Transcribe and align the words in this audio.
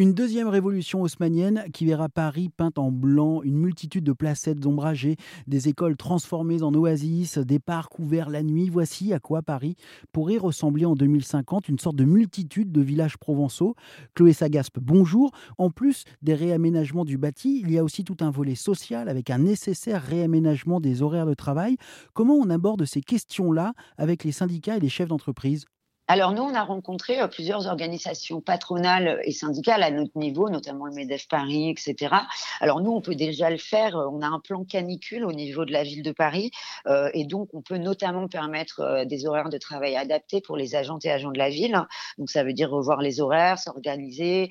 Une 0.00 0.14
deuxième 0.14 0.48
révolution 0.48 1.02
haussmannienne 1.02 1.64
qui 1.74 1.84
verra 1.84 2.08
Paris 2.08 2.48
peinte 2.48 2.78
en 2.78 2.90
blanc, 2.90 3.42
une 3.42 3.58
multitude 3.58 4.02
de 4.02 4.14
placettes 4.14 4.64
ombragées, 4.64 5.16
des 5.46 5.68
écoles 5.68 5.98
transformées 5.98 6.62
en 6.62 6.72
oasis, 6.72 7.36
des 7.36 7.58
parcs 7.58 7.98
ouverts 7.98 8.30
la 8.30 8.42
nuit. 8.42 8.70
Voici 8.70 9.12
à 9.12 9.18
quoi 9.18 9.42
Paris 9.42 9.76
pourrait 10.10 10.38
ressembler 10.38 10.86
en 10.86 10.94
2050, 10.94 11.68
une 11.68 11.78
sorte 11.78 11.96
de 11.96 12.06
multitude 12.06 12.72
de 12.72 12.80
villages 12.80 13.18
provençaux. 13.18 13.74
Chloé 14.14 14.32
Sagaspe, 14.32 14.78
bonjour. 14.80 15.32
En 15.58 15.68
plus 15.68 16.04
des 16.22 16.32
réaménagements 16.32 17.04
du 17.04 17.18
bâti, 17.18 17.60
il 17.62 17.70
y 17.70 17.76
a 17.76 17.84
aussi 17.84 18.02
tout 18.02 18.16
un 18.20 18.30
volet 18.30 18.54
social 18.54 19.06
avec 19.06 19.28
un 19.28 19.40
nécessaire 19.40 20.02
réaménagement 20.02 20.80
des 20.80 21.02
horaires 21.02 21.26
de 21.26 21.34
travail. 21.34 21.76
Comment 22.14 22.36
on 22.36 22.48
aborde 22.48 22.86
ces 22.86 23.02
questions-là 23.02 23.74
avec 23.98 24.24
les 24.24 24.32
syndicats 24.32 24.78
et 24.78 24.80
les 24.80 24.88
chefs 24.88 25.08
d'entreprise? 25.08 25.66
Alors 26.10 26.32
nous, 26.32 26.42
on 26.42 26.54
a 26.54 26.64
rencontré 26.64 27.20
euh, 27.20 27.28
plusieurs 27.28 27.68
organisations 27.68 28.40
patronales 28.40 29.20
et 29.22 29.30
syndicales 29.30 29.84
à 29.84 29.92
notre 29.92 30.18
niveau, 30.18 30.50
notamment 30.50 30.86
le 30.86 30.92
MEDEF 30.92 31.28
Paris, 31.28 31.70
etc. 31.70 32.16
Alors 32.60 32.80
nous, 32.80 32.90
on 32.90 33.00
peut 33.00 33.14
déjà 33.14 33.48
le 33.48 33.58
faire. 33.58 33.96
Euh, 33.96 34.08
on 34.10 34.20
a 34.20 34.26
un 34.26 34.40
plan 34.40 34.64
canicule 34.64 35.24
au 35.24 35.30
niveau 35.30 35.64
de 35.64 35.72
la 35.72 35.84
ville 35.84 36.02
de 36.02 36.10
Paris 36.10 36.50
euh, 36.88 37.10
et 37.14 37.24
donc 37.24 37.50
on 37.54 37.62
peut 37.62 37.76
notamment 37.76 38.26
permettre 38.26 39.04
des 39.04 39.24
horaires 39.24 39.50
de 39.50 39.58
travail 39.58 39.94
adaptés 39.94 40.40
pour 40.40 40.56
les 40.56 40.74
agents 40.74 40.98
et 41.04 41.12
agents 41.12 41.30
de 41.30 41.38
la 41.38 41.48
ville. 41.48 41.80
Donc 42.18 42.28
ça 42.28 42.42
veut 42.42 42.54
dire 42.54 42.70
revoir 42.70 43.02
les 43.02 43.20
horaires, 43.20 43.60
s'organiser 43.60 44.48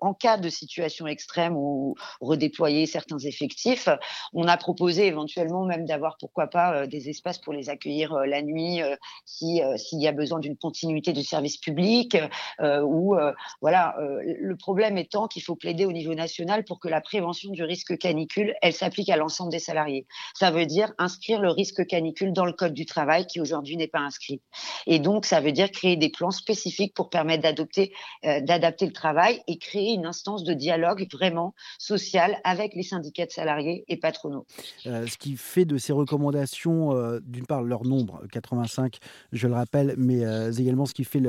en 0.00 0.14
cas 0.14 0.36
de 0.36 0.48
situation 0.48 1.08
extrême 1.08 1.56
ou 1.56 1.96
redéployer 2.20 2.86
certains 2.86 3.18
effectifs. 3.18 3.88
On 4.32 4.46
a 4.46 4.56
proposé 4.56 5.06
éventuellement 5.06 5.64
même 5.64 5.86
d'avoir 5.86 6.18
pourquoi 6.18 6.46
pas 6.46 6.86
des 6.86 7.08
espaces 7.08 7.38
pour 7.38 7.52
les 7.52 7.68
accueillir 7.68 8.14
la 8.26 8.42
nuit 8.42 8.80
si 9.24 9.60
s'il 9.76 10.00
y 10.00 10.06
a 10.06 10.12
besoin 10.12 10.38
d'une 10.38 10.56
continuité 10.56 10.99
du 11.08 11.22
service 11.22 11.56
public, 11.56 12.16
euh, 12.60 12.82
ou 12.82 13.16
euh, 13.16 13.32
voilà, 13.60 13.96
euh, 13.98 14.20
le 14.40 14.56
problème 14.56 14.98
étant 14.98 15.26
qu'il 15.26 15.42
faut 15.42 15.56
plaider 15.56 15.86
au 15.86 15.92
niveau 15.92 16.14
national 16.14 16.64
pour 16.64 16.80
que 16.80 16.88
la 16.88 17.00
prévention 17.00 17.50
du 17.50 17.62
risque 17.62 17.96
canicule, 17.98 18.54
elle 18.62 18.72
s'applique 18.72 19.08
à 19.08 19.16
l'ensemble 19.16 19.50
des 19.50 19.58
salariés. 19.58 20.06
Ça 20.34 20.50
veut 20.50 20.66
dire 20.66 20.92
inscrire 20.98 21.40
le 21.40 21.50
risque 21.50 21.86
canicule 21.86 22.32
dans 22.32 22.44
le 22.44 22.52
code 22.52 22.74
du 22.74 22.86
travail 22.86 23.26
qui 23.26 23.40
aujourd'hui 23.40 23.76
n'est 23.76 23.88
pas 23.88 24.00
inscrit. 24.00 24.40
Et 24.86 24.98
donc, 24.98 25.24
ça 25.24 25.40
veut 25.40 25.52
dire 25.52 25.70
créer 25.70 25.96
des 25.96 26.10
plans 26.10 26.30
spécifiques 26.30 26.94
pour 26.94 27.10
permettre 27.10 27.42
d'adopter, 27.42 27.92
d'adapter 28.22 28.86
le 28.86 28.92
travail 28.92 29.42
et 29.46 29.58
créer 29.58 29.94
une 29.94 30.06
instance 30.06 30.44
de 30.44 30.52
dialogue 30.52 31.06
vraiment 31.12 31.54
social 31.78 32.38
avec 32.44 32.74
les 32.74 32.82
syndicats 32.82 33.26
de 33.26 33.30
salariés 33.30 33.84
et 33.88 33.96
patronaux. 33.96 34.46
ce 34.84 35.16
qui 35.16 35.36
fait 35.36 35.64
de 35.64 35.78
ces 35.78 35.92
recommandations, 35.92 37.18
d'une 37.22 37.46
part, 37.46 37.62
leur 37.62 37.84
nombre, 37.84 38.22
85, 38.32 38.98
je 39.32 39.46
le 39.46 39.54
rappelle, 39.54 39.94
mais 39.96 40.20
également 40.58 40.86
ce 40.90 40.94
qui 40.94 41.04
fait 41.04 41.22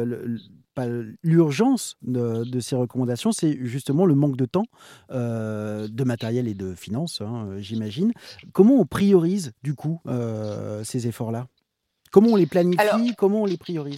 l'urgence 1.23 1.98
de, 2.02 2.59
ces 2.59 2.76
recommandations, 2.76 3.31
c'est 3.31 3.58
justement 3.66 4.06
le 4.06 4.16
manque 4.16 4.36
de 4.36 4.45
temps, 4.45 4.66
euh, 5.12 5.88
de 5.88 6.03
matériel 6.03 6.48
et 6.48 6.53
de 6.53 6.76
finances, 6.76 7.22
hein, 7.22 7.48
j'imagine. 7.58 8.12
Comment 8.52 8.76
on 8.76 8.86
priorise 8.86 9.53
du 9.64 9.73
coup 9.73 10.02
euh, 10.08 10.84
ces 10.84 11.08
efforts-là? 11.08 11.48
Comment 12.12 12.31
on 12.31 12.36
les 12.36 12.48
planifie? 12.48 13.16
Comment 13.18 13.44
on 13.44 13.45
les 13.45 13.58
priorise? 13.58 13.95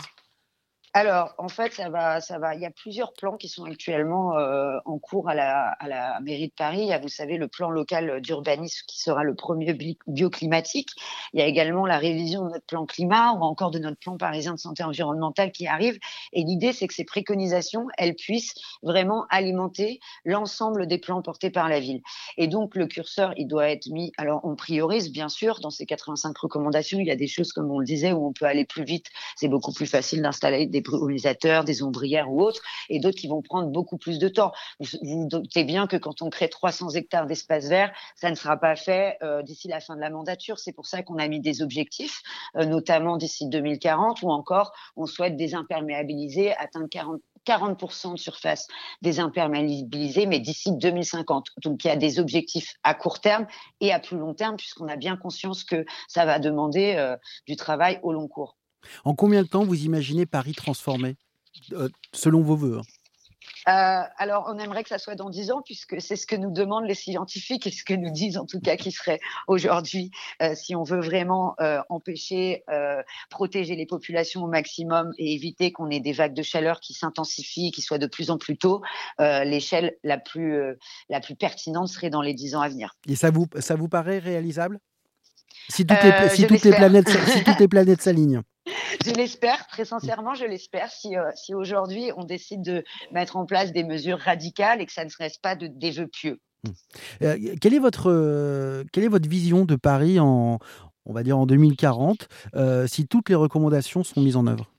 Alors, 0.95 1.33
en 1.39 1.47
fait, 1.47 1.73
ça 1.73 1.89
va, 1.89 2.22
ça 2.22 2.38
va. 2.38 2.53
Il 2.53 2.61
y 2.61 2.67
a 2.67 2.72
plusieurs 2.72 3.13
plans 3.13 3.36
qui 3.36 3.49
sont 3.49 3.63
actuellement 3.63 4.38
euh, 4.38 4.77
en 4.86 4.99
cours 4.99 5.27
à 5.27 5.33
la, 5.33 5.69
à 5.80 5.88
la, 5.88 6.19
mairie 6.19 6.49
de 6.49 6.53
Paris. 6.53 6.81
Il 6.81 6.88
y 6.88 6.94
a, 6.94 6.99
vous 6.99 7.08
savez, 7.08 7.38
le 7.38 7.47
plan 7.47 7.72
local 7.72 8.22
d'urbanisme 8.22 8.86
qui 8.88 9.02
sera 9.02 9.23
le 9.23 9.33
premier 9.33 9.75
bioclimatique. 10.05 10.89
Il 11.33 11.39
y 11.39 11.44
a 11.44 11.47
également 11.47 11.88
la 11.88 11.97
révision 11.97 12.45
de 12.45 12.52
notre 12.52 12.66
plan 12.67 12.86
climat 12.86 13.33
ou 13.33 13.41
encore 13.41 13.71
de 13.71 13.80
notre 13.80 13.97
plan 13.97 14.17
parisien 14.17 14.53
de 14.53 14.59
santé 14.59 14.83
environnementale 14.83 15.52
qui 15.52 15.66
arrive. 15.66 15.97
Et 16.31 16.44
l'idée, 16.44 16.73
c'est 16.73 16.88
que 16.88 16.94
ces 16.94 17.05
préconisations, 17.05 17.88
elles 17.97 18.14
puissent 18.14 18.53
vraiment 18.83 19.25
alimenter 19.31 19.99
l'ensemble 20.25 20.86
des 20.86 20.99
plans 20.99 21.23
portés 21.23 21.49
par 21.49 21.69
la 21.69 21.80
ville. 21.80 22.03
Et 22.38 22.47
donc, 22.47 22.75
le 22.75 22.86
curseur, 22.86 23.33
il 23.36 23.47
doit 23.47 23.67
être 23.67 23.88
mis. 23.88 24.11
Alors, 24.19 24.41
on 24.44 24.55
priorise, 24.55 25.11
bien 25.11 25.30
sûr, 25.30 25.59
dans 25.59 25.71
ces 25.71 25.88
85 25.88 26.38
recommandations. 26.38 26.99
Il 26.99 27.08
y 27.08 27.11
a 27.11 27.16
des 27.16 27.25
choses, 27.25 27.52
comme 27.52 27.71
on 27.71 27.80
le 27.80 27.86
disait, 27.86 28.11
où 28.11 28.27
on 28.27 28.31
peut 28.31 28.45
aller 28.45 28.65
plus 28.65 28.83
vite. 28.83 29.08
C'est 29.36 29.48
beaucoup 29.48 29.73
plus 29.73 29.87
facile 29.87 30.21
d'installer 30.21 30.67
des 30.67 30.83
brumisateurs, 30.83 31.64
des 31.64 31.83
ombrières 31.83 32.32
ou 32.32 32.42
autres, 32.42 32.61
et 32.89 32.99
d'autres 32.99 33.17
qui 33.17 33.27
vont 33.27 33.42
prendre 33.42 33.70
beaucoup 33.70 33.98
plus 33.98 34.20
de 34.20 34.27
temps. 34.27 34.52
Vous 34.80 34.88
vous 35.02 35.27
doutez 35.27 35.64
bien 35.64 35.88
que 35.88 35.98
quand 35.98 36.21
on 36.21 36.30
crée 36.30 36.49
300 36.49 36.92
hectares 36.92 37.26
d'espace 37.26 37.67
vert, 37.67 37.92
ça 38.16 38.30
ne 38.30 38.36
sera 38.36 38.58
pas 38.58 38.76
fait 38.76 39.17
euh, 39.23 39.42
d'ici 39.42 39.67
la 39.67 39.80
fin 39.80 39.95
de 39.95 40.02
la 40.02 40.10
mandature. 40.10 40.60
C'est 40.60 40.73
pour 40.73 40.86
ça 40.86 41.04
qu'on 41.04 41.17
a 41.17 41.27
mis 41.27 41.39
des 41.39 41.61
objectifs, 41.61 42.22
euh, 42.58 42.66
notamment 42.66 43.17
d'ici 43.17 43.48
2040, 43.48 44.22
ou 44.22 44.30
encore 44.30 44.73
on 44.95 45.05
souhaite 45.05 45.36
désimperméabiliser, 45.36 46.54
atteindre 46.55 46.88
40 46.89 47.22
40% 47.45 48.14
de 48.14 48.17
surface 48.17 48.67
désimperméabilisée, 49.02 50.26
mais 50.26 50.39
d'ici 50.39 50.72
2050. 50.72 51.48
Donc 51.64 51.83
il 51.83 51.88
y 51.88 51.92
a 51.92 51.95
des 51.95 52.20
objectifs 52.20 52.76
à 52.83 52.93
court 52.93 53.20
terme 53.20 53.48
et 53.82 53.92
à 53.92 53.99
plus 53.99 54.17
long 54.17 54.33
terme, 54.33 54.55
puisqu'on 54.55 54.88
a 54.88 54.95
bien 54.95 55.17
conscience 55.17 55.64
que 55.64 55.86
ça 56.08 56.26
va 56.26 56.39
demander 56.39 56.95
euh, 56.98 57.17
du 57.48 57.55
travail 57.55 57.99
au 58.04 58.14
long 58.14 58.27
cours. 58.27 58.58
En 59.04 59.16
combien 59.16 59.44
de 59.44 59.48
temps 59.48 59.64
vous 59.64 59.83
imaginez 59.83 60.26
Paris 60.26 60.54
transformé, 60.54 61.16
euh, 61.73 61.89
selon 62.11 62.42
vos 62.42 62.55
voeux 62.55 62.77
hein? 62.80 62.83
Euh, 63.67 64.04
alors, 64.17 64.45
on 64.54 64.58
aimerait 64.58 64.83
que 64.83 64.89
ça 64.89 64.98
soit 64.98 65.16
dans 65.16 65.30
dix 65.30 65.52
ans, 65.52 65.61
puisque 65.64 66.02
c'est 66.02 66.17
ce 66.17 66.27
que 66.27 66.36
nous 66.36 66.52
demandent 66.52 66.86
les 66.86 66.95
scientifiques 66.95 67.66
et 67.66 67.72
ce 67.72 67.86
que 67.86 67.93
nous 67.93 68.10
disent 68.10 68.38
en 68.38 68.45
tout 68.45 68.60
cas 68.60 68.76
qui 68.76 68.92
serait 68.92 69.20
aujourd'hui, 69.48 70.11
euh, 70.42 70.54
si 70.54 70.76
on 70.76 70.83
veut 70.83 70.99
vraiment 70.99 71.55
empêcher, 71.89 72.64
protéger 73.30 73.76
les 73.76 73.86
populations 73.86 74.43
au 74.43 74.48
maximum 74.48 75.11
et 75.17 75.33
éviter 75.33 75.72
qu'on 75.72 75.89
ait 75.89 76.02
des 76.02 76.11
vagues 76.11 76.33
de 76.33 76.43
chaleur 76.43 76.80
qui 76.82 76.93
s'intensifient, 76.93 77.72
qui 77.72 77.82
soient 77.82 77.99
de 77.99 78.08
plus 78.08 78.32
en 78.32 78.38
plus 78.38 78.58
tôt, 78.58 78.82
l'échelle 79.20 79.95
la 80.04 80.17
plus 80.17 80.77
la 81.10 81.22
plus 81.22 81.36
pertinente 81.36 81.88
serait 81.88 82.10
dans 82.10 82.22
les 82.22 82.33
dix 82.33 82.55
ans 82.55 82.61
à 82.61 82.70
venir. 82.70 82.95
Et 83.08 83.16
ça 83.16 83.30
vous 83.32 83.48
ça 83.60 83.76
vous 83.76 83.88
paraît 83.88 84.20
réalisable? 84.20 84.80
Si 85.70 85.86
toutes, 85.86 86.04
les, 86.04 86.30
si 86.30 86.48
toutes 86.48 86.64
les 86.64 86.72
planètes 86.72 87.10
si 87.10 87.43
toutes 87.43 87.60
les 87.60 87.70
planètes 87.70 88.02
s'alignent 88.02 88.42
je 89.05 89.11
l'espère, 89.11 89.67
très 89.67 89.86
sincèrement, 89.86 90.36
je 90.36 90.45
l'espère. 90.45 90.89
Si, 90.92 91.15
euh, 91.15 91.30
si 91.36 91.54
aujourd'hui 91.54 92.11
on 92.17 92.23
décide 92.23 92.61
de 92.61 92.83
mettre 93.11 93.37
en 93.37 93.45
place 93.45 93.71
des 93.71 93.83
mesures 93.83 94.20
radicales 94.20 94.81
et 94.81 94.86
que 94.86 94.93
ça 94.93 95.05
ne 95.05 95.09
reste 95.17 95.42
pas 95.42 95.55
de, 95.55 95.67
des 95.67 95.92
vœux 95.92 96.08
pieux. 96.08 96.39
Euh, 97.21 97.37
quelle, 97.59 97.73
est 97.73 97.80
votre, 97.80 98.09
euh, 98.09 98.83
quelle 98.92 99.04
est 99.04 99.09
votre 99.09 99.27
vision 99.27 99.65
de 99.65 99.76
Paris 99.76 100.20
en, 100.20 100.59
on 101.05 101.14
va 101.14 101.23
dire 101.23 101.37
en 101.37 101.45
2040 101.45 102.27
si 102.87 103.08
toutes 103.08 103.30
les 103.30 103.36
recommandations 103.36 104.04
sont 104.04 104.21
mises 104.21 104.37
en 104.37 104.48
œuvre? 104.48 104.73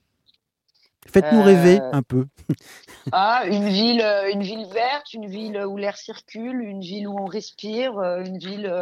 Faites-nous 1.13 1.43
rêver 1.43 1.81
euh, 1.81 1.91
un 1.93 2.03
peu. 2.03 2.27
ah, 3.13 3.43
une 3.47 3.69
ville, 3.69 4.01
euh, 4.01 4.31
une 4.33 4.43
ville 4.43 4.67
verte, 4.67 5.13
une 5.13 5.27
ville 5.27 5.59
où 5.65 5.77
l'air 5.77 5.97
circule, 5.97 6.61
une 6.63 6.81
ville 6.81 7.07
où 7.07 7.17
on 7.19 7.27
respire, 7.27 7.99
euh, 7.99 8.25
une 8.25 8.39
ville, 8.39 8.73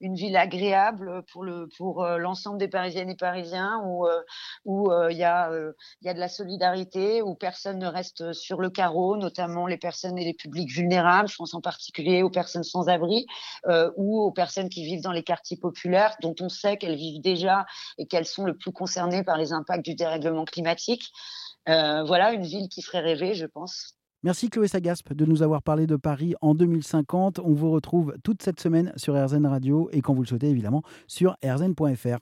une 0.00 0.14
ville 0.14 0.36
agréable 0.36 1.22
pour 1.32 1.42
le 1.42 1.68
pour 1.76 2.04
l'ensemble 2.04 2.58
des 2.58 2.68
Parisiennes 2.68 3.10
et 3.10 3.16
Parisiens, 3.16 3.80
où 3.84 4.06
où 4.64 4.90
il 5.10 5.16
y 5.16 5.24
a 5.24 5.50
il 6.00 6.06
y 6.06 6.08
a 6.08 6.14
de 6.14 6.20
la 6.20 6.28
solidarité, 6.28 7.22
où 7.22 7.34
personne 7.34 7.78
ne 7.78 7.86
reste 7.86 8.32
sur 8.32 8.60
le 8.60 8.70
carreau, 8.70 9.16
notamment 9.16 9.66
les 9.66 9.78
personnes 9.78 10.18
et 10.18 10.24
les 10.24 10.34
publics 10.34 10.70
vulnérables. 10.70 11.28
Je 11.28 11.36
pense 11.36 11.54
en 11.54 11.60
particulier 11.60 12.22
aux 12.22 12.30
personnes 12.30 12.64
sans 12.64 12.88
abri 12.88 13.26
ou 13.96 14.20
aux 14.20 14.32
personnes 14.32 14.68
qui 14.68 14.84
vivent 14.84 15.02
dans 15.02 15.12
les 15.12 15.22
quartiers 15.22 15.56
populaires, 15.56 16.16
dont 16.20 16.34
on 16.40 16.48
sait 16.48 16.76
qu'elles 16.76 16.96
vivent 16.96 17.20
déjà 17.20 17.66
et 17.98 18.06
qu'elles 18.06 18.26
sont 18.26 18.44
le 18.44 18.56
plus 18.56 18.72
concernées 18.72 19.24
par 19.24 19.38
les 19.38 19.52
impacts 19.52 19.84
du 19.84 19.94
dérèglement 19.94 20.44
climatique. 20.44 21.12
Euh, 21.68 22.02
voilà 22.04 22.32
une 22.32 22.42
ville 22.42 22.68
qui 22.68 22.82
ferait 22.82 23.00
rêver, 23.00 23.34
je 23.34 23.46
pense. 23.46 23.96
Merci 24.24 24.50
Chloé 24.50 24.68
Sagaspe 24.68 25.12
de 25.12 25.24
nous 25.24 25.42
avoir 25.42 25.62
parlé 25.62 25.88
de 25.88 25.96
Paris 25.96 26.34
en 26.40 26.54
2050. 26.54 27.40
On 27.40 27.54
vous 27.54 27.72
retrouve 27.72 28.14
toute 28.22 28.42
cette 28.42 28.60
semaine 28.60 28.92
sur 28.96 29.14
RZN 29.14 29.46
Radio 29.46 29.88
et 29.92 30.00
quand 30.00 30.14
vous 30.14 30.22
le 30.22 30.28
souhaitez 30.28 30.48
évidemment 30.48 30.82
sur 31.08 31.36
rzn.fr. 31.44 32.18